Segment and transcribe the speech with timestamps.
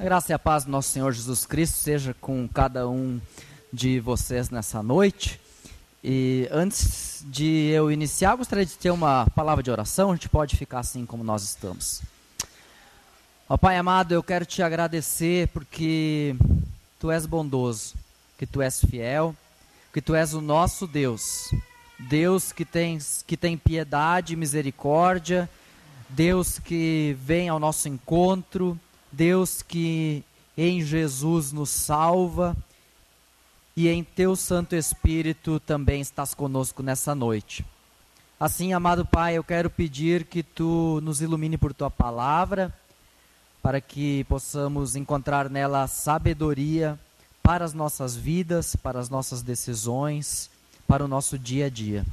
[0.00, 3.20] A graça e a paz do nosso Senhor Jesus Cristo seja com cada um
[3.70, 5.38] de vocês nessa noite.
[6.02, 10.10] E antes de eu iniciar, gostaria de ter uma palavra de oração.
[10.10, 12.00] A gente pode ficar assim como nós estamos.
[13.46, 16.34] Ó Pai amado, eu quero te agradecer porque
[16.98, 17.92] tu és bondoso,
[18.38, 19.36] que tu és fiel,
[19.92, 21.50] que tu és o nosso Deus.
[21.98, 25.46] Deus que, tens, que tem piedade e misericórdia,
[26.08, 28.80] Deus que vem ao nosso encontro
[29.12, 30.24] Deus que
[30.56, 32.56] em Jesus nos salva
[33.76, 37.64] e em teu Santo Espírito também estás conosco nessa noite.
[38.38, 42.72] Assim, amado Pai, eu quero pedir que tu nos ilumine por tua palavra,
[43.62, 46.98] para que possamos encontrar nela sabedoria
[47.42, 50.50] para as nossas vidas, para as nossas decisões,
[50.86, 52.04] para o nosso dia a dia.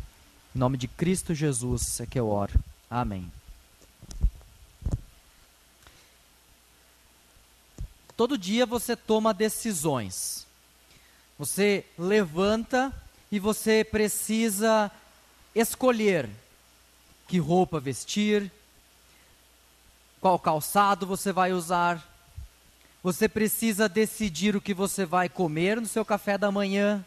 [0.55, 2.59] Em nome de Cristo Jesus é que eu oro.
[2.89, 3.31] Amém.
[8.17, 10.48] Todo dia você toma decisões.
[11.38, 12.91] Você levanta
[13.31, 14.91] e você precisa
[15.53, 16.28] escolher
[17.28, 18.52] que roupa vestir,
[20.19, 22.03] qual calçado você vai usar.
[23.03, 27.06] Você precisa decidir o que você vai comer no seu café da manhã.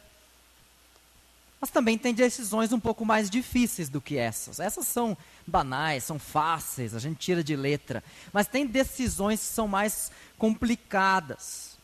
[1.60, 4.58] Mas também tem decisões um pouco mais difíceis do que essas.
[4.60, 5.16] Essas são
[5.46, 8.02] banais, são fáceis, a gente tira de letra.
[8.32, 11.78] Mas tem decisões que são mais complicadas.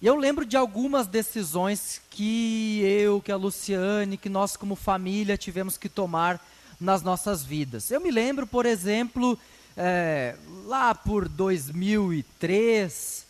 [0.00, 5.36] E eu lembro de algumas decisões que eu, que a Luciane, que nós como família
[5.36, 6.40] tivemos que tomar
[6.80, 7.90] nas nossas vidas.
[7.90, 9.38] Eu me lembro, por exemplo,
[9.76, 13.26] é, lá por 2003,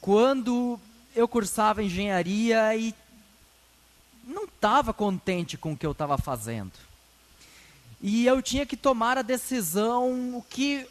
[0.00, 0.78] quando
[1.14, 2.94] eu cursava engenharia e
[4.24, 6.72] não estava contente com o que eu estava fazendo.
[8.00, 10.86] E eu tinha que tomar a decisão o que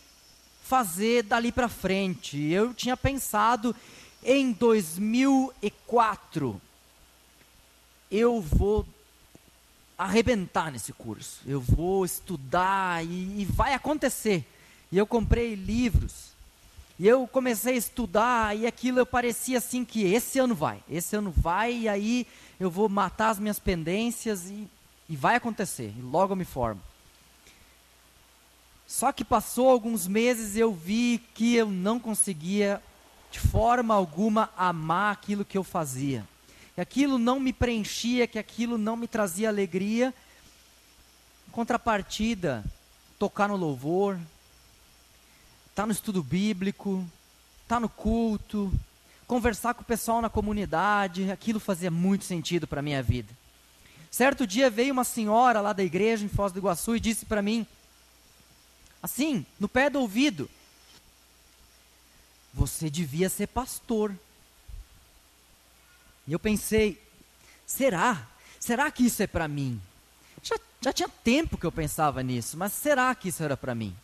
[0.63, 2.37] fazer dali para frente.
[2.37, 3.75] Eu tinha pensado
[4.23, 6.61] em 2004
[8.11, 8.85] eu vou
[9.97, 11.39] arrebentar nesse curso.
[11.45, 14.45] Eu vou estudar e, e vai acontecer.
[14.91, 16.31] E eu comprei livros.
[16.99, 21.15] E eu comecei a estudar e aquilo eu parecia assim que esse ano vai, esse
[21.15, 22.27] ano vai e aí
[22.61, 24.69] eu vou matar as minhas pendências e,
[25.09, 26.79] e vai acontecer, e logo eu me formo.
[28.85, 32.79] Só que passou alguns meses e eu vi que eu não conseguia
[33.31, 36.23] de forma alguma amar aquilo que eu fazia.
[36.75, 40.13] Que aquilo não me preenchia, que aquilo não me trazia alegria.
[41.47, 42.63] Em contrapartida,
[43.17, 44.15] tocar no louvor,
[45.69, 47.03] estar tá no estudo bíblico,
[47.63, 48.71] estar tá no culto,
[49.31, 53.33] conversar com o pessoal na comunidade, aquilo fazia muito sentido para a minha vida.
[54.11, 57.41] Certo dia veio uma senhora lá da igreja em Foz do Iguaçu e disse para
[57.41, 57.65] mim,
[59.01, 60.49] assim, no pé do ouvido,
[62.53, 64.13] você devia ser pastor.
[66.27, 67.01] E eu pensei,
[67.65, 68.27] será?
[68.59, 69.81] Será que isso é para mim?
[70.43, 73.95] Já, já tinha tempo que eu pensava nisso, mas será que isso era para mim?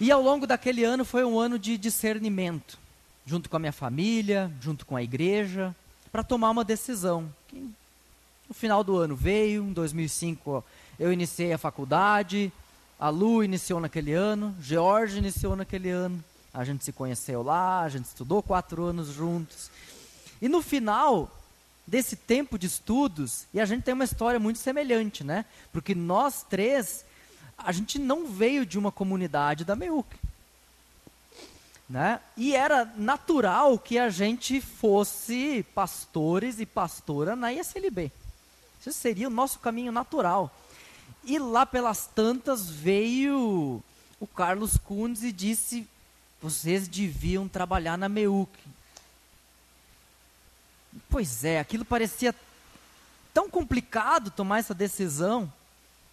[0.00, 2.78] E ao longo daquele ano foi um ano de discernimento,
[3.24, 5.74] junto com a minha família, junto com a igreja,
[6.10, 7.32] para tomar uma decisão.
[7.52, 10.64] No final do ano veio, em 2005
[10.98, 12.52] eu iniciei a faculdade,
[12.98, 16.22] a Lu iniciou naquele ano, George iniciou naquele ano,
[16.52, 19.70] a gente se conheceu lá, a gente estudou quatro anos juntos.
[20.42, 21.30] E no final
[21.86, 25.44] desse tempo de estudos, e a gente tem uma história muito semelhante, né?
[25.72, 27.04] Porque nós três
[27.56, 30.06] a gente não veio de uma comunidade da Meuc.
[31.88, 32.20] Né?
[32.36, 38.10] E era natural que a gente fosse pastores e pastora na ISLB.
[38.80, 40.50] Isso seria o nosso caminho natural.
[41.22, 43.82] E lá pelas tantas veio
[44.20, 45.86] o Carlos Kundes e disse:
[46.40, 48.50] vocês deviam trabalhar na Meuc.
[51.08, 52.34] Pois é, aquilo parecia
[53.32, 55.50] tão complicado tomar essa decisão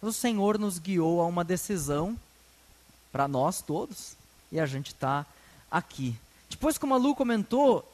[0.02, 2.18] o Senhor nos guiou a uma decisão
[3.12, 4.16] para nós todos
[4.50, 5.24] e a gente está
[5.70, 6.16] aqui.
[6.50, 7.88] Depois, como a Lu comentou,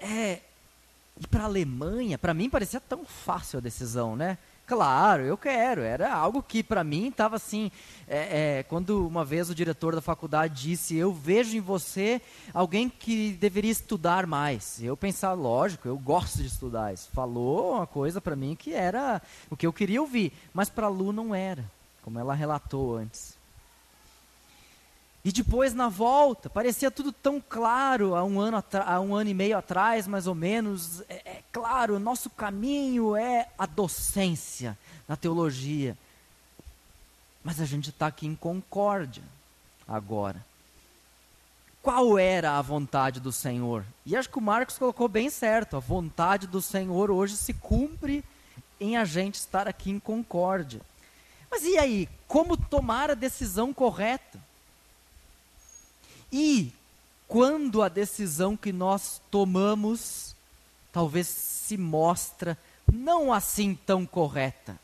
[0.00, 0.40] é,
[1.20, 4.38] ir para a Alemanha, para mim parecia tão fácil a decisão, né?
[4.68, 5.80] Claro, eu quero.
[5.80, 7.72] Era algo que para mim estava assim.
[8.06, 12.20] É, é, quando uma vez o diretor da faculdade disse: Eu vejo em você
[12.52, 14.78] alguém que deveria estudar mais.
[14.82, 16.92] Eu pensava, lógico, eu gosto de estudar.
[16.92, 20.86] Isso falou uma coisa para mim que era o que eu queria ouvir, mas para
[20.86, 21.64] a Lu não era,
[22.02, 23.37] como ela relatou antes.
[25.24, 29.34] E depois na volta, parecia tudo tão claro há um ano, há um ano e
[29.34, 31.02] meio atrás, mais ou menos.
[31.08, 34.78] É, é claro, o nosso caminho é a docência
[35.08, 35.96] na teologia.
[37.42, 39.22] Mas a gente está aqui em concórdia.
[39.86, 40.44] agora.
[41.82, 43.84] Qual era a vontade do Senhor?
[44.04, 48.24] E acho que o Marcos colocou bem certo: a vontade do Senhor hoje se cumpre
[48.80, 50.80] em a gente estar aqui em concórdia.
[51.50, 52.08] Mas e aí?
[52.26, 54.38] Como tomar a decisão correta?
[56.32, 56.72] E
[57.26, 60.34] quando a decisão que nós tomamos
[60.92, 62.58] talvez se mostra
[62.92, 64.78] não assim tão correta?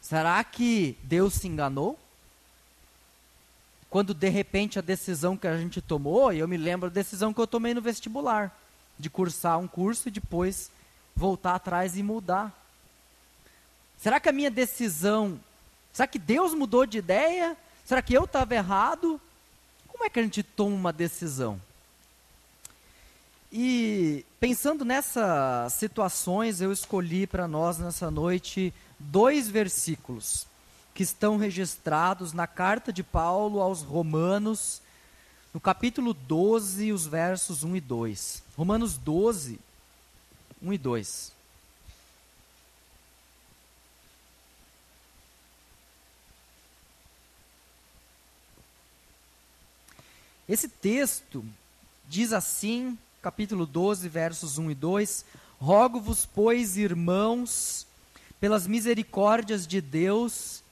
[0.00, 1.98] Será que Deus se enganou?
[3.88, 7.32] Quando de repente a decisão que a gente tomou, e eu me lembro da decisão
[7.32, 8.56] que eu tomei no vestibular,
[8.98, 10.70] de cursar um curso e depois
[11.14, 12.52] voltar atrás e mudar.
[13.98, 15.40] Será que a minha decisão,
[15.92, 17.56] será que Deus mudou de ideia?
[17.84, 19.20] Será que eu estava errado?
[19.96, 21.58] Como é que a gente toma uma decisão?
[23.50, 30.46] E pensando nessas situações, eu escolhi para nós nessa noite dois versículos
[30.94, 34.82] que estão registrados na carta de Paulo aos Romanos,
[35.54, 38.42] no capítulo 12, os versos 1 e 2.
[38.54, 39.58] Romanos 12,
[40.62, 41.32] 1 e 2.
[50.48, 51.44] Esse texto
[52.08, 55.24] diz assim, capítulo 12, versos 1 e 2:
[55.60, 57.84] Rogo-vos, pois, irmãos,
[58.38, 60.62] pelas misericórdias de Deus,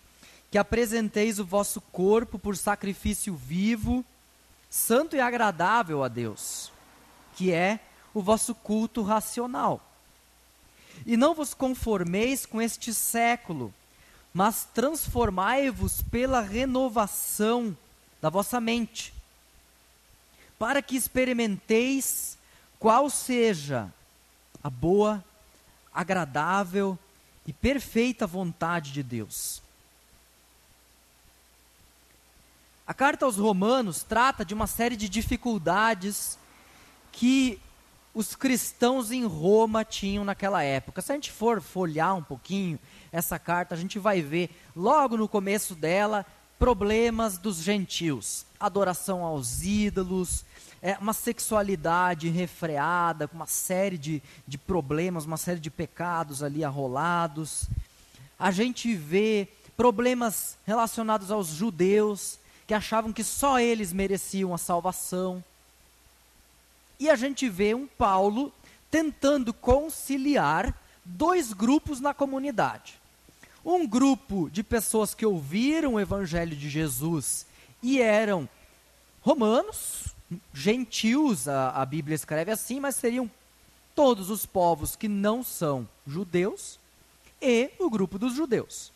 [0.48, 4.04] que apresenteis o vosso corpo por sacrifício vivo,
[4.70, 6.70] santo e agradável a Deus,
[7.34, 7.80] que é
[8.14, 9.84] o vosso culto racional.
[11.04, 13.74] E não vos conformeis com este século,
[14.32, 17.76] mas transformai-vos pela renovação
[18.22, 19.12] da vossa mente
[20.58, 22.38] para que experimenteis
[22.78, 23.92] qual seja
[24.62, 25.24] a boa,
[25.92, 26.98] agradável
[27.46, 29.62] e perfeita vontade de Deus.
[32.86, 36.38] A carta aos Romanos trata de uma série de dificuldades
[37.10, 37.58] que
[38.12, 41.00] os cristãos em Roma tinham naquela época.
[41.00, 42.78] Se a gente for folhear um pouquinho
[43.10, 46.26] essa carta, a gente vai ver logo no começo dela
[46.64, 50.46] problemas dos gentios, adoração aos ídolos,
[50.80, 56.64] é, uma sexualidade refreada, com uma série de, de problemas, uma série de pecados ali
[56.64, 57.68] arrolados.
[58.38, 59.46] A gente vê
[59.76, 65.44] problemas relacionados aos judeus, que achavam que só eles mereciam a salvação.
[66.98, 68.50] E a gente vê um Paulo
[68.90, 70.74] tentando conciliar
[71.04, 73.03] dois grupos na comunidade
[73.64, 77.46] um grupo de pessoas que ouviram o evangelho de Jesus
[77.82, 78.48] e eram
[79.22, 80.14] romanos,
[80.52, 83.30] gentios, a, a Bíblia escreve assim, mas seriam
[83.94, 86.78] todos os povos que não são judeus
[87.40, 88.92] e o grupo dos judeus.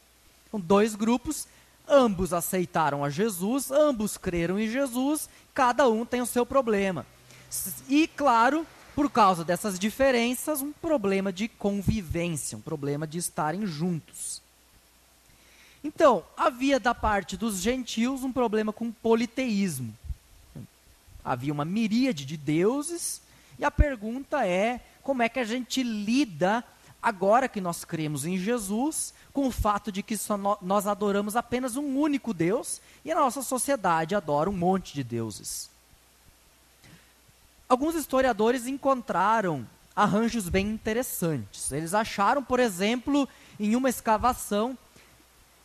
[0.51, 1.47] São dois grupos,
[1.87, 7.07] ambos aceitaram a Jesus, ambos creram em Jesus, cada um tem o seu problema.
[7.89, 14.43] E, claro, por causa dessas diferenças, um problema de convivência, um problema de estarem juntos.
[15.83, 19.95] Então, havia da parte dos gentios um problema com politeísmo.
[21.25, 23.21] Havia uma miríade de deuses,
[23.59, 26.65] e a pergunta é: como é que a gente lida,
[27.03, 30.17] agora que nós cremos em Jesus, com o fato de que
[30.63, 35.71] nós adoramos apenas um único Deus e a nossa sociedade adora um monte de deuses?
[37.69, 41.71] Alguns historiadores encontraram arranjos bem interessantes.
[41.71, 43.29] Eles acharam, por exemplo,
[43.61, 44.79] em uma escavação,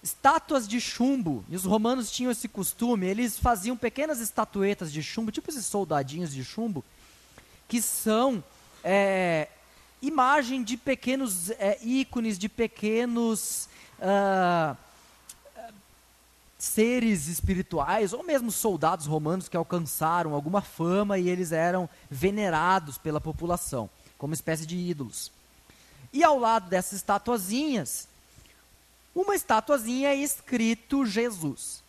[0.04, 1.46] estátuas de chumbo.
[1.50, 6.34] E os romanos tinham esse costume, eles faziam pequenas estatuetas de chumbo, tipo esses soldadinhos
[6.34, 6.84] de chumbo,
[7.68, 8.44] que são
[8.84, 9.48] é,
[10.02, 13.70] imagem de pequenos é, ícones, de pequenos
[14.00, 14.76] uh,
[16.60, 23.22] seres espirituais, ou mesmo soldados romanos que alcançaram alguma fama e eles eram venerados pela
[23.22, 25.32] população, como espécie de ídolos.
[26.12, 28.08] E ao lado dessas estatuazinhas,
[29.16, 31.84] uma estatuazinha escrito Jesus.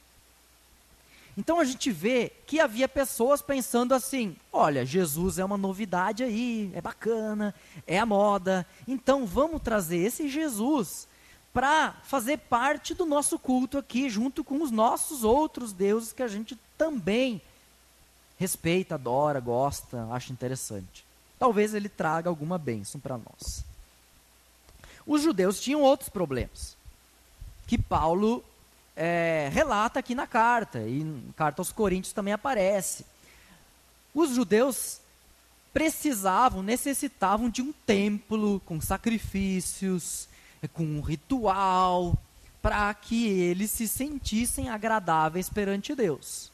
[1.36, 6.70] Então a gente vê que havia pessoas pensando assim: olha, Jesus é uma novidade aí,
[6.74, 7.54] é bacana,
[7.86, 11.08] é a moda, então vamos trazer esse Jesus
[11.52, 16.28] para fazer parte do nosso culto aqui, junto com os nossos outros deuses que a
[16.28, 17.40] gente também
[18.36, 21.04] respeita, adora, gosta, acha interessante.
[21.38, 23.64] Talvez ele traga alguma bênção para nós.
[25.06, 26.76] Os judeus tinham outros problemas
[27.66, 28.44] que Paulo
[28.96, 33.04] é, relata aqui na carta, e na carta aos Coríntios também aparece.
[34.14, 35.00] Os judeus
[35.72, 40.28] precisavam, necessitavam de um templo com sacrifícios,
[40.62, 42.16] é, com um ritual,
[42.62, 46.50] para que eles se sentissem agradáveis perante Deus.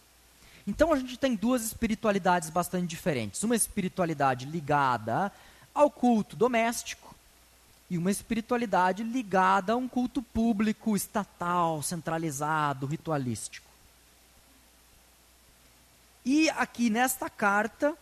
[0.67, 3.43] Então a gente tem duas espiritualidades bastante diferentes.
[3.43, 5.31] Uma espiritualidade ligada
[5.75, 7.10] ao culto doméstico
[7.91, 13.69] e uma espiritualidade ligada a um culto público, estatal, centralizado, ritualístico.
[16.25, 17.97] E aqui nesta carta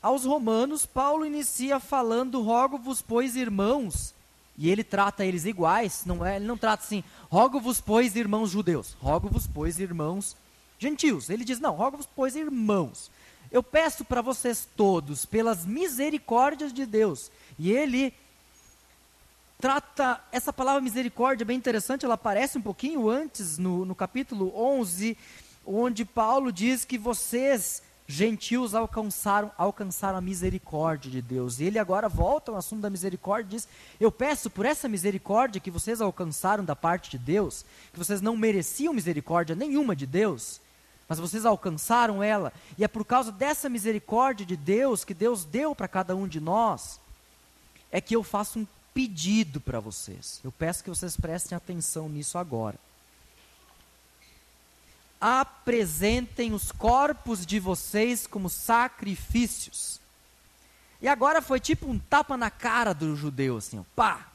[0.00, 4.14] aos Romanos, Paulo inicia falando: Rogo-vos, pois, irmãos,
[4.56, 8.96] e ele trata eles iguais, não é, ele não trata assim, rogo-vos, pois, irmãos judeus,
[9.00, 10.36] rogo-vos, pois, irmãos
[10.78, 11.28] gentios.
[11.28, 13.10] Ele diz: Não, rogo-vos, pois, irmãos.
[13.50, 17.30] Eu peço para vocês todos, pelas misericórdias de Deus.
[17.58, 18.12] E ele
[19.58, 25.18] trata essa palavra misericórdia bem interessante, ela aparece um pouquinho antes no, no capítulo 11,
[25.66, 31.58] onde Paulo diz que vocês gentios alcançaram, alcançaram a misericórdia de Deus.
[31.58, 35.60] E ele agora volta ao assunto da misericórdia e diz: Eu peço por essa misericórdia
[35.60, 40.60] que vocês alcançaram da parte de Deus, que vocês não mereciam misericórdia nenhuma de Deus,
[41.08, 45.74] mas vocês alcançaram ela, e é por causa dessa misericórdia de Deus, que Deus deu
[45.74, 47.00] para cada um de nós,
[47.90, 50.40] é que eu faço um pedido para vocês.
[50.42, 52.78] Eu peço que vocês prestem atenção nisso agora
[55.20, 60.00] apresentem os corpos de vocês como sacrifícios.
[61.00, 64.26] E agora foi tipo um tapa na cara do judeu, assim, ó, pá.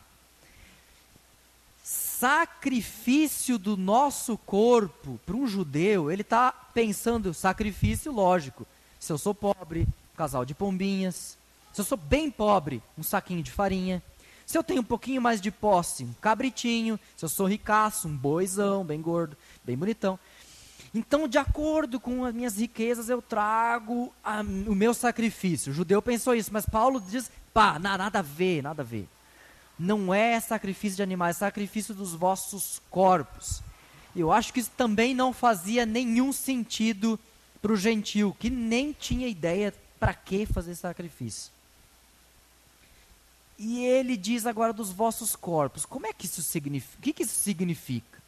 [1.83, 8.65] Sacrifício do nosso corpo para um judeu, ele está pensando sacrifício lógico.
[9.00, 9.81] Se eu sou pobre,
[10.13, 11.38] um casal de pombinhas.
[11.74, 14.01] Se eu sou bem pobre, um saquinho de farinha.
[14.45, 17.00] Se eu tenho um pouquinho mais de posse, um cabritinho.
[17.15, 20.19] Se eu sou ricaço, um boizão, bem gordo, bem bonitão.
[20.93, 25.71] Então, de acordo com as minhas riquezas, eu trago a, o meu sacrifício.
[25.71, 29.07] O judeu pensou isso, mas Paulo diz: pá, nada a ver, nada a ver.
[29.77, 33.63] Não é sacrifício de animais, é sacrifício dos vossos corpos.
[34.15, 37.19] Eu acho que isso também não fazia nenhum sentido
[37.59, 41.51] para o gentil, que nem tinha ideia para que fazer sacrifício.
[43.65, 45.86] E ele diz agora dos vossos corpos.
[45.86, 47.00] Como é que isso significa?
[47.00, 48.22] O que, que isso significa?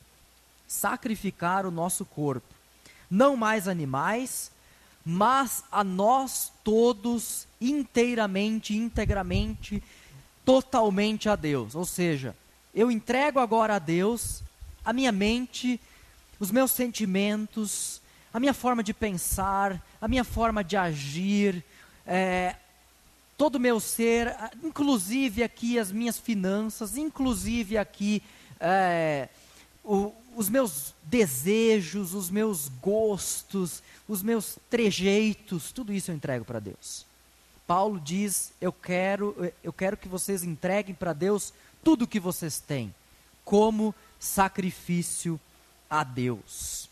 [0.66, 2.56] Sacrificar o nosso corpo
[3.12, 4.50] não mais animais,
[5.06, 9.84] mas a nós todos inteiramente, integramente,
[10.46, 11.76] totalmente a Deus.
[11.76, 12.34] Ou seja,
[12.74, 14.42] eu entrego agora a Deus
[14.86, 15.82] a minha mente,
[16.40, 18.02] os meus sentimentos,
[18.34, 21.62] a minha forma de pensar, a minha forma de agir,
[22.08, 22.56] é,
[23.38, 28.24] todo o meu ser, inclusive aqui as minhas finanças, inclusive aqui
[28.60, 29.28] é,
[29.84, 36.60] o, os meus desejos, os meus gostos, os meus trejeitos, tudo isso eu entrego para
[36.60, 37.06] Deus.
[37.68, 42.60] Paulo diz: eu quero, eu quero que vocês entreguem para Deus tudo o que vocês
[42.60, 42.94] têm,
[43.44, 45.40] como sacrifício
[45.90, 46.90] a Deus.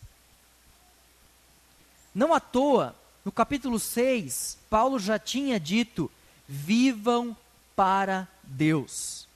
[2.14, 6.10] Não à toa, no capítulo 6, Paulo já tinha dito:
[6.48, 7.36] vivam
[7.74, 9.26] para Deus.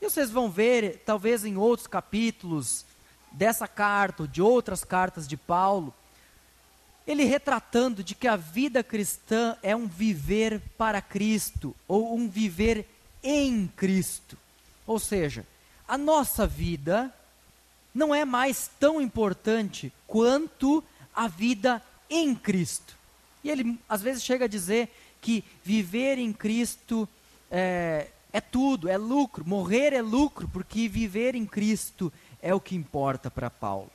[0.00, 2.84] E vocês vão ver, talvez em outros capítulos
[3.32, 5.94] dessa carta, ou de outras cartas de Paulo,
[7.06, 12.86] ele retratando de que a vida cristã é um viver para Cristo, ou um viver
[13.22, 14.38] em Cristo.
[14.86, 15.46] Ou seja,
[15.86, 17.12] a nossa vida
[17.94, 20.82] não é mais tão importante quanto
[21.14, 22.96] a vida em Cristo.
[23.44, 24.88] E ele às vezes chega a dizer
[25.20, 27.08] que viver em Cristo
[27.50, 29.46] é, é tudo, é lucro.
[29.46, 33.90] Morrer é lucro, porque viver em Cristo é o que importa para Paulo.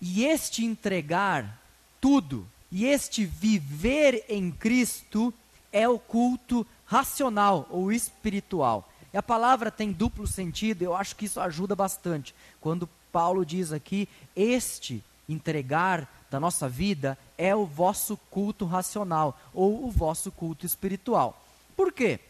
[0.00, 1.58] E este entregar
[2.00, 5.32] tudo, e este viver em Cristo,
[5.72, 8.88] é o culto racional ou espiritual.
[9.12, 12.34] E a palavra tem duplo sentido, eu acho que isso ajuda bastante.
[12.60, 19.86] Quando Paulo diz aqui, este entregar da nossa vida é o vosso culto racional ou
[19.86, 21.40] o vosso culto espiritual.
[21.76, 22.20] Por quê?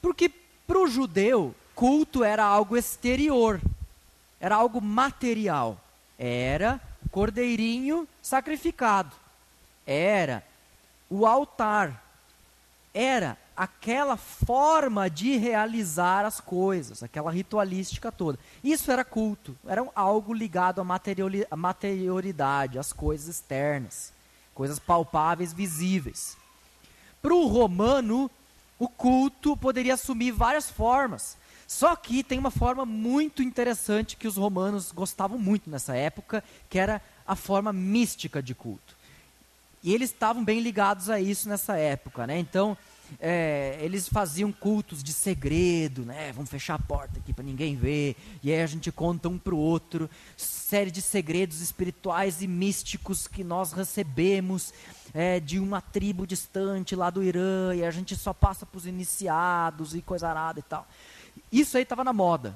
[0.00, 3.60] Porque para o judeu, culto era algo exterior,
[4.40, 5.78] era algo material.
[6.18, 9.10] Era o cordeirinho sacrificado,
[9.86, 10.44] era
[11.08, 12.04] o altar,
[12.92, 18.38] era aquela forma de realizar as coisas, aquela ritualística toda.
[18.64, 24.14] Isso era culto, era algo ligado à materialidade, às coisas externas,
[24.54, 26.38] coisas palpáveis, visíveis.
[27.20, 28.30] Para o romano,
[28.78, 31.36] o culto poderia assumir várias formas.
[31.68, 36.78] Só que tem uma forma muito interessante que os romanos gostavam muito nessa época, que
[36.78, 38.96] era a forma mística de culto.
[39.82, 42.38] E eles estavam bem ligados a isso nessa época, né?
[42.38, 42.74] Então,
[43.18, 46.32] é, eles faziam cultos de segredo, né?
[46.32, 48.16] Vamos fechar a porta aqui para ninguém ver.
[48.42, 53.26] E aí a gente conta um para o outro série de segredos espirituais e místicos
[53.26, 54.72] que nós recebemos
[55.12, 58.86] é, de uma tribo distante lá do Irã e a gente só passa para os
[58.86, 60.86] iniciados e coisa arada e tal.
[61.50, 62.54] Isso aí estava na moda.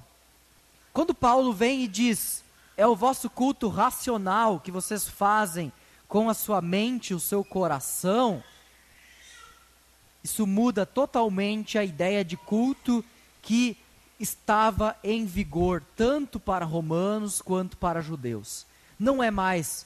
[0.93, 2.45] Quando Paulo vem e diz:
[2.77, 5.73] é o vosso culto racional que vocês fazem
[6.07, 8.43] com a sua mente, o seu coração
[10.25, 13.05] isso muda totalmente a ideia de culto
[13.43, 13.77] que
[14.19, 18.65] estava em vigor tanto para romanos quanto para judeus.
[18.99, 19.85] Não é mais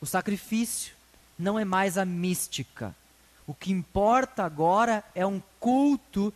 [0.00, 0.94] o sacrifício,
[1.38, 2.96] não é mais a mística.
[3.46, 6.32] O que importa agora é um culto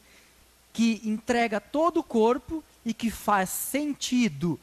[0.73, 4.61] que entrega todo o corpo e que faz sentido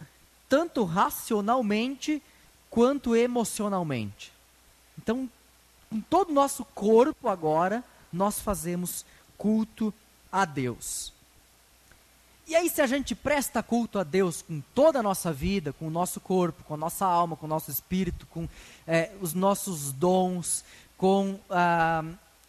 [0.48, 2.22] tanto racionalmente
[2.70, 4.32] quanto emocionalmente.
[4.98, 5.30] Então,
[5.90, 9.06] com todo o nosso corpo agora, nós fazemos
[9.38, 9.94] culto
[10.32, 11.14] a Deus.
[12.48, 15.86] E aí, se a gente presta culto a Deus com toda a nossa vida, com
[15.88, 18.50] o nosso corpo, com a nossa alma, com o nosso espírito, com
[18.88, 20.64] é, os nossos dons,
[20.98, 22.04] com ah,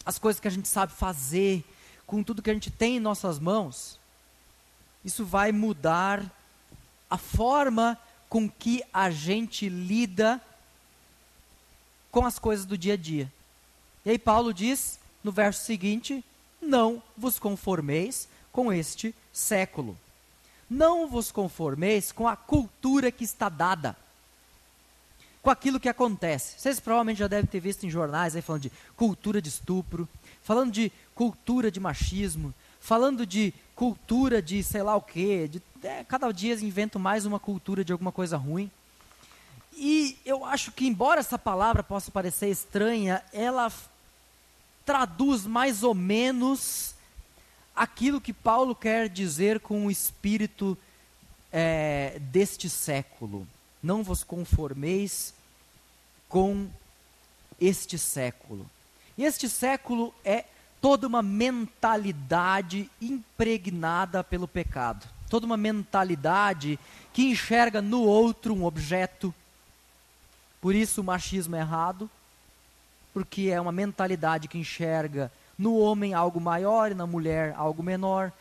[0.05, 1.63] as coisas que a gente sabe fazer,
[2.07, 4.01] com tudo que a gente tem em nossas mãos,
[5.05, 6.25] isso vai mudar
[7.11, 7.99] a forma
[8.29, 10.41] com que a gente lida
[12.11, 13.31] com as coisas do dia a dia.
[14.05, 16.25] E aí Paulo diz: no verso seguinte:
[16.61, 19.97] Não vos conformeis com este século.
[20.69, 23.97] Não vos conformeis com a cultura que está dada,
[25.43, 26.61] com aquilo que acontece.
[26.61, 30.09] Vocês provavelmente já devem ter visto em jornais aí falando de cultura de estupro,
[30.43, 35.49] falando de cultura de machismo, falando de cultura de sei lá o quê.
[35.49, 38.71] De, é, cada dia inventam mais uma cultura de alguma coisa ruim.
[39.73, 43.73] E eu acho que, embora essa palavra possa parecer estranha, ela
[44.91, 46.97] traduz mais ou menos
[47.77, 50.77] aquilo que Paulo quer dizer com o espírito
[51.53, 53.47] é, deste século.
[53.81, 55.33] Não vos conformeis
[56.29, 56.67] com
[57.61, 58.69] este século.
[59.17, 60.45] E este século é
[60.81, 65.09] toda uma mentalidade impregnada pelo pecado.
[65.29, 66.81] Toda uma mentalidade
[67.13, 69.33] que enxerga no outro um objeto.
[70.61, 72.11] Por isso o machismo é errado,
[73.13, 78.33] porque é uma mentalidade que enxerga no homem algo maior e na mulher algo menor.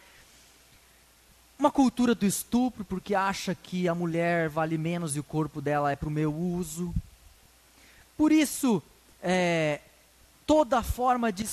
[1.57, 5.91] Uma cultura do estupro, porque acha que a mulher vale menos e o corpo dela
[5.91, 6.95] é para o meu uso.
[8.17, 8.81] Por isso,
[9.21, 9.81] é,
[10.45, 11.45] toda forma de,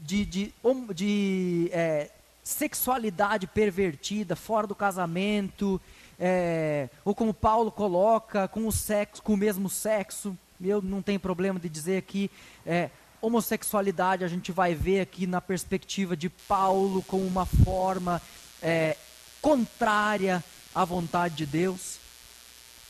[0.00, 0.54] de, de,
[0.94, 2.10] de é,
[2.42, 5.80] sexualidade pervertida, fora do casamento,
[6.20, 10.36] é, ou como Paulo coloca, com o sexo, com o mesmo sexo,
[10.68, 12.30] eu não tenho problema de dizer aqui,
[12.66, 18.20] é, homossexualidade a gente vai ver aqui na perspectiva de Paulo como uma forma
[18.62, 18.96] é,
[19.40, 20.42] contrária
[20.74, 21.98] à vontade de Deus.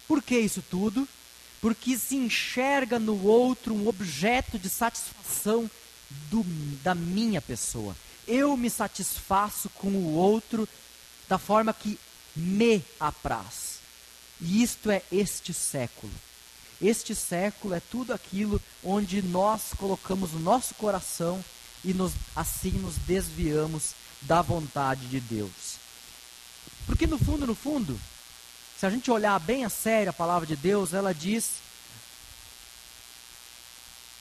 [0.06, 1.08] Por que isso tudo?
[1.60, 5.70] Porque se enxerga no outro um objeto de satisfação
[6.30, 6.44] do,
[6.82, 7.96] da minha pessoa.
[8.26, 10.68] Eu me satisfaço com o outro
[11.28, 11.98] da forma que
[12.36, 13.78] me apraz.
[14.40, 16.12] E isto é este século.
[16.84, 21.42] Este século é tudo aquilo onde nós colocamos o nosso coração
[21.82, 25.76] e nos, assim nos desviamos da vontade de Deus.
[26.84, 27.98] Porque no fundo, no fundo,
[28.78, 31.52] se a gente olhar bem a sério a palavra de Deus, ela diz: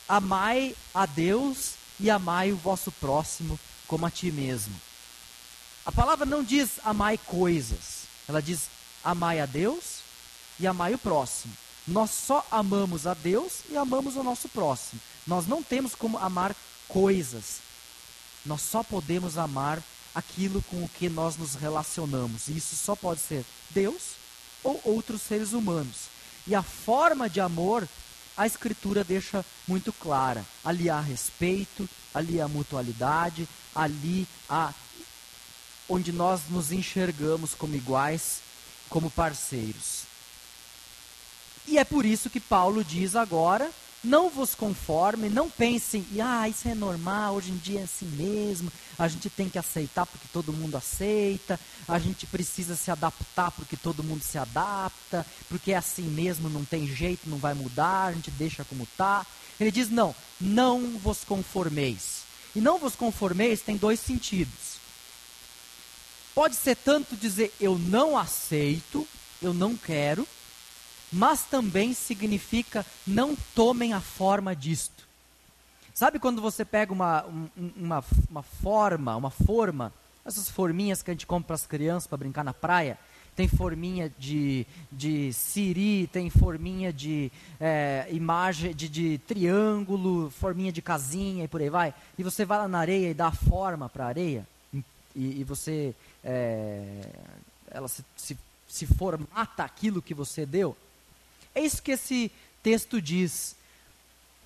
[0.08, 4.74] Amai a Deus e amai o vosso próximo como a ti mesmo.
[5.86, 8.70] A palavra não diz amai coisas, ela diz
[9.04, 10.00] amai a Deus
[10.58, 11.63] e amai o próximo.
[11.88, 15.02] Nós só amamos a Deus e amamos o nosso próximo.
[15.28, 16.56] Nós não temos como amar
[16.88, 17.60] coisas.
[18.46, 19.82] Nós só podemos amar
[20.16, 22.48] aquilo com o que nós nos relacionamos.
[22.48, 24.14] E isso só pode ser Deus
[24.64, 26.08] ou outros seres humanos.
[26.48, 27.88] E a forma de amor,
[28.36, 30.46] a Escritura deixa muito clara.
[30.64, 34.74] Ali há respeito, ali há mutualidade, ali há
[35.88, 38.40] onde nós nos enxergamos como iguais,
[38.90, 40.13] como parceiros.
[41.68, 43.72] E é por isso que Paulo diz agora:
[44.04, 48.70] não vos conforme, não pensem, ah, isso é normal, hoje em dia é assim mesmo,
[49.00, 53.78] a gente tem que aceitar porque todo mundo aceita, a gente precisa se adaptar porque
[53.78, 58.12] todo mundo se adapta, porque é assim mesmo, não tem jeito, não vai mudar, a
[58.12, 59.26] gente deixa como está.
[59.58, 62.24] Ele diz: não, não vos conformeis.
[62.56, 64.74] E não vos conformeis tem dois sentidos.
[66.36, 69.08] Pode ser tanto dizer eu não aceito,
[69.42, 70.28] eu não quero,
[71.14, 75.08] mas também significa não tomem a forma disto.
[75.94, 77.48] Sabe quando você pega uma, um,
[77.78, 79.94] uma, uma forma, uma forma,
[80.26, 82.98] essas forminhas que a gente compra para as crianças para brincar na praia?
[83.36, 90.82] Tem forminha de, de siri, tem forminha de é, imagem, de, de triângulo, forminha de
[90.82, 91.94] casinha e por aí vai.
[92.18, 94.48] E você vai lá na areia e dá forma para a areia.
[95.16, 97.08] E, e você, é,
[97.70, 100.76] ela se, se, se formata aquilo que você deu.
[101.56, 103.56] É isso que esse texto diz.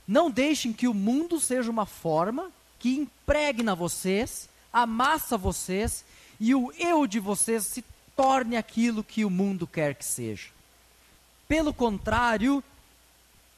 [0.07, 6.05] Não deixem que o mundo seja uma forma que impregna vocês, amassa vocês
[6.39, 7.83] e o eu de vocês se
[8.15, 10.49] torne aquilo que o mundo quer que seja.
[11.47, 12.63] Pelo contrário,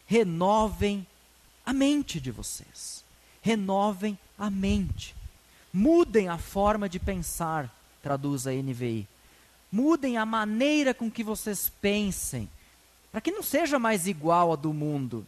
[0.06, 1.06] renovem
[1.66, 3.04] a mente de vocês.
[3.42, 5.16] Renovem a mente.
[5.72, 9.08] Mudem a forma de pensar, traduz a NVI.
[9.72, 12.50] Mudem a maneira com que vocês pensem,
[13.12, 15.26] para que não seja mais igual a do mundo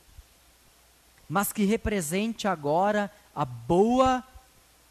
[1.32, 4.22] mas que represente agora a boa,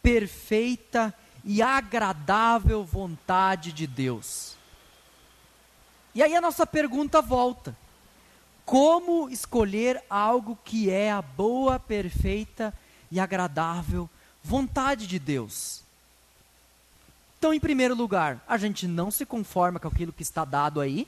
[0.01, 1.13] perfeita
[1.45, 4.55] e agradável vontade de Deus.
[6.15, 7.77] E aí a nossa pergunta volta:
[8.65, 12.73] como escolher algo que é a boa, perfeita
[13.11, 14.09] e agradável
[14.43, 15.83] vontade de Deus?
[17.37, 21.07] Então, em primeiro lugar, a gente não se conforma com aquilo que está dado aí.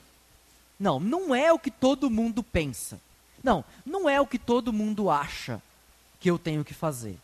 [0.84, 3.00] Não, não é o que todo mundo pensa.
[3.42, 5.62] Não, não é o que todo mundo acha
[6.20, 7.18] que eu tenho que fazer.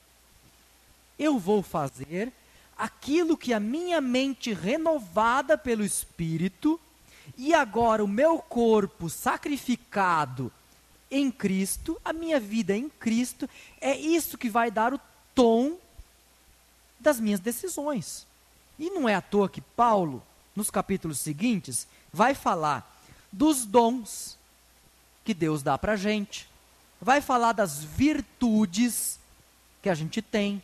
[1.18, 2.32] Eu vou fazer
[2.74, 6.80] aquilo que a minha mente renovada pelo Espírito
[7.36, 10.50] e agora o meu corpo sacrificado
[11.10, 13.46] em Cristo, a minha vida em Cristo,
[13.78, 15.00] é isso que vai dar o
[15.34, 15.76] tom
[16.98, 18.26] das minhas decisões.
[18.78, 20.22] E não é à toa que Paulo,
[20.56, 22.96] nos capítulos seguintes, vai falar
[23.32, 24.38] dos dons
[25.24, 26.48] que Deus dá para a gente,
[27.00, 29.18] vai falar das virtudes
[29.82, 30.62] que a gente tem.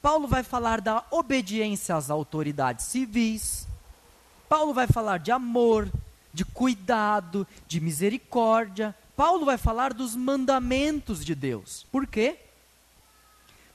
[0.00, 3.66] Paulo vai falar da obediência às autoridades civis.
[4.48, 5.90] Paulo vai falar de amor,
[6.34, 8.94] de cuidado, de misericórdia.
[9.16, 11.86] Paulo vai falar dos mandamentos de Deus.
[11.92, 12.38] Por quê?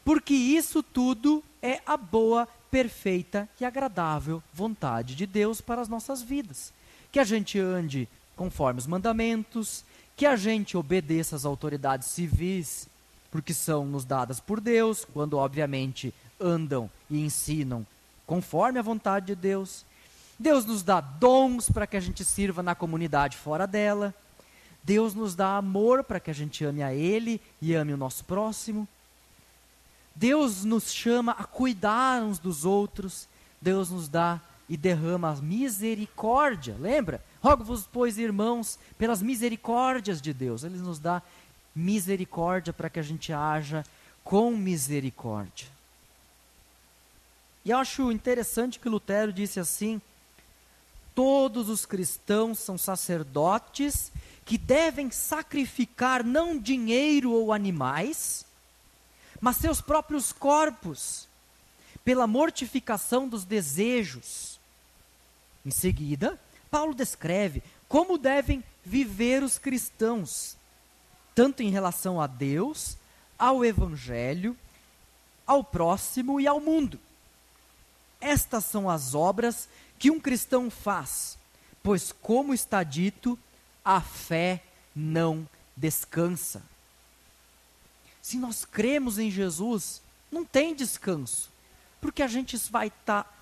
[0.03, 6.21] Porque isso tudo é a boa, perfeita e agradável vontade de Deus para as nossas
[6.21, 6.73] vidas.
[7.11, 9.83] Que a gente ande conforme os mandamentos,
[10.15, 12.87] que a gente obedeça às autoridades civis,
[13.31, 17.85] porque são nos dadas por Deus, quando obviamente andam e ensinam
[18.27, 19.85] conforme a vontade de Deus.
[20.37, 24.13] Deus nos dá dons para que a gente sirva na comunidade fora dela.
[24.83, 28.23] Deus nos dá amor para que a gente ame a Ele e ame o nosso
[28.25, 28.87] próximo.
[30.13, 33.27] Deus nos chama a cuidar uns dos outros.
[33.61, 34.39] Deus nos dá
[34.69, 36.75] e derrama misericórdia.
[36.79, 37.23] Lembra?
[37.41, 40.63] Rogo-vos, pois, irmãos, pelas misericórdias de Deus.
[40.63, 41.21] Ele nos dá
[41.75, 43.83] misericórdia para que a gente haja
[44.23, 45.67] com misericórdia.
[47.63, 50.01] E eu acho interessante que Lutero disse assim:
[51.13, 54.11] todos os cristãos são sacerdotes
[54.45, 58.45] que devem sacrificar não dinheiro ou animais,
[59.41, 61.27] mas seus próprios corpos,
[62.05, 64.56] pela mortificação dos desejos.
[65.67, 66.39] Em seguida,
[66.71, 70.55] Paulo descreve como devem viver os cristãos,
[71.35, 72.95] tanto em relação a Deus,
[73.37, 74.55] ao Evangelho,
[75.45, 76.97] ao próximo e ao mundo.
[78.21, 79.67] Estas são as obras
[79.99, 81.37] que um cristão faz,
[81.83, 83.37] pois, como está dito,
[83.83, 84.63] a fé
[84.95, 86.63] não descansa.
[88.21, 90.01] Se nós cremos em Jesus,
[90.31, 91.49] não tem descanso,
[91.99, 93.36] porque a gente vai estar tá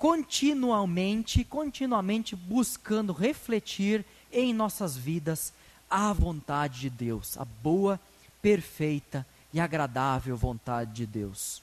[0.00, 5.52] continuamente, continuamente buscando refletir em nossas vidas
[5.90, 8.00] a vontade de Deus, a boa,
[8.40, 11.62] perfeita e agradável vontade de Deus.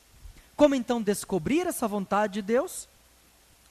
[0.56, 2.88] Como então descobrir essa vontade de Deus?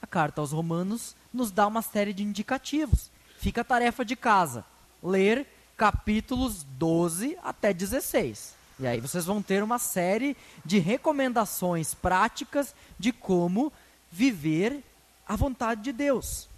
[0.02, 3.08] A carta aos Romanos nos dá uma série de indicativos.
[3.38, 4.64] Fica a tarefa de casa:
[5.00, 8.56] ler capítulos 12 até 16.
[8.80, 13.72] E aí vocês vão ter uma série de recomendações práticas de como
[14.10, 14.82] viver
[15.26, 16.48] a vontade de Deus.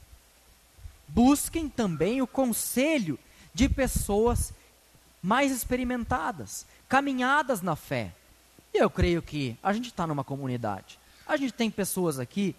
[1.08, 3.18] Busquem também o conselho
[3.54, 4.52] de pessoas
[5.22, 8.12] mais experimentadas, caminhadas na fé.
[8.72, 10.98] E eu creio que a gente está numa comunidade.
[11.26, 12.54] A gente tem pessoas aqui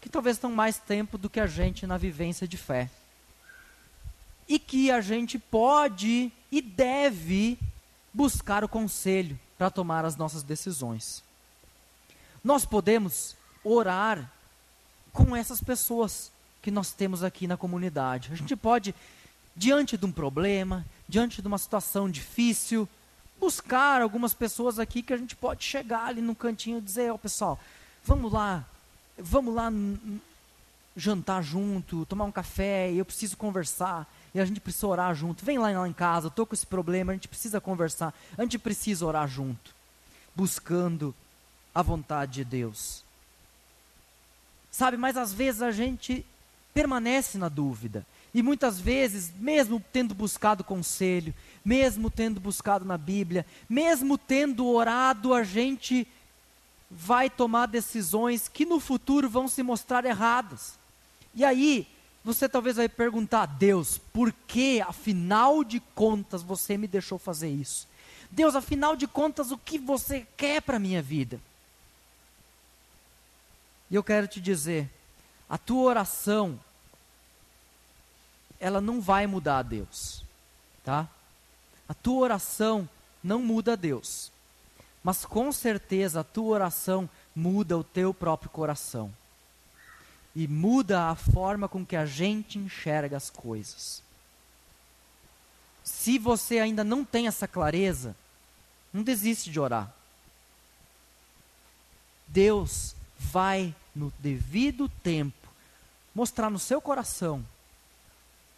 [0.00, 2.90] que talvez estão mais tempo do que a gente na vivência de fé.
[4.48, 7.58] E que a gente pode e deve
[8.12, 11.22] buscar o conselho para tomar as nossas decisões.
[12.44, 14.30] Nós podemos orar
[15.12, 18.30] com essas pessoas que nós temos aqui na comunidade.
[18.32, 18.94] A gente pode,
[19.54, 22.88] diante de um problema, diante de uma situação difícil,
[23.38, 27.16] buscar algumas pessoas aqui que a gente pode chegar ali no cantinho e dizer, ó
[27.16, 27.58] oh, pessoal,
[28.04, 28.64] vamos lá,
[29.18, 29.70] vamos lá
[30.96, 35.44] jantar junto, tomar um café, eu preciso conversar, e a gente precisa orar junto.
[35.44, 38.58] Vem lá, lá em casa, estou com esse problema, a gente precisa conversar, a gente
[38.58, 39.74] precisa orar junto,
[40.34, 41.14] buscando
[41.74, 43.04] a vontade de Deus.
[44.72, 46.24] Sabe, mas às vezes a gente
[46.72, 48.06] permanece na dúvida.
[48.34, 55.34] E muitas vezes, mesmo tendo buscado conselho, mesmo tendo buscado na Bíblia, mesmo tendo orado,
[55.34, 56.08] a gente
[56.90, 60.78] vai tomar decisões que no futuro vão se mostrar erradas.
[61.34, 61.86] E aí,
[62.24, 67.86] você talvez vai perguntar: Deus, por que, afinal de contas, você me deixou fazer isso?
[68.30, 71.38] Deus, afinal de contas, o que você quer para a minha vida?
[73.92, 74.90] E eu quero te dizer:
[75.46, 76.58] a tua oração,
[78.58, 80.24] ela não vai mudar a Deus,
[80.82, 81.06] tá?
[81.86, 82.88] A tua oração
[83.22, 84.32] não muda a Deus,
[85.04, 89.12] mas com certeza a tua oração muda o teu próprio coração
[90.34, 94.02] e muda a forma com que a gente enxerga as coisas.
[95.84, 98.16] Se você ainda não tem essa clareza,
[98.90, 99.92] não desiste de orar.
[102.26, 102.96] Deus
[103.30, 105.48] vai, no devido tempo,
[106.14, 107.44] mostrar no seu coração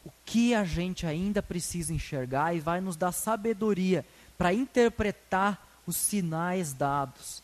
[0.04, 4.04] o que a gente ainda precisa enxergar e vai nos dar sabedoria
[4.36, 7.42] para interpretar os sinais dados,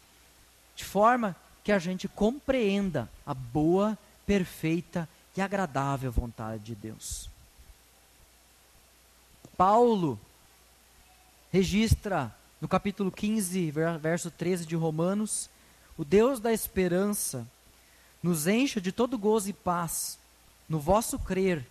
[0.75, 7.29] de forma que a gente compreenda a boa, perfeita e agradável vontade de Deus.
[9.57, 10.19] Paulo
[11.53, 15.49] registra no capítulo 15, verso 13 de Romanos,
[16.01, 17.47] o Deus da esperança
[18.23, 20.19] nos encha de todo gozo e paz
[20.67, 21.63] no vosso crer,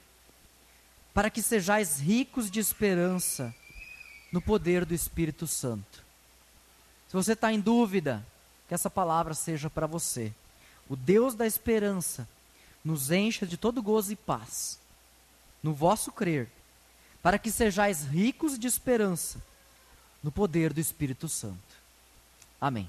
[1.15, 3.51] para que sejais ricos de esperança
[4.31, 6.03] no poder do Espírito Santo.
[7.07, 8.23] Se você está em dúvida,
[8.67, 10.31] que essa palavra seja para você.
[10.87, 12.29] O Deus da esperança
[12.85, 14.77] nos encha de todo gozo e paz,
[15.63, 16.47] no vosso crer,
[17.23, 19.41] para que sejais ricos de esperança,
[20.21, 21.57] no poder do Espírito Santo.
[22.61, 22.87] Amém.